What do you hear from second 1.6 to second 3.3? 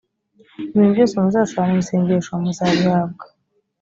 mu isengesho muzabihabwa